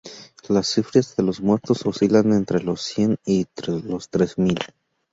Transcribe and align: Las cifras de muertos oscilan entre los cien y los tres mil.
Las 0.49 0.65
cifras 0.65 1.15
de 1.15 1.21
muertos 1.43 1.85
oscilan 1.85 2.31
entre 2.33 2.63
los 2.63 2.81
cien 2.81 3.17
y 3.23 3.45
los 3.67 4.09
tres 4.09 4.35
mil. 4.39 4.57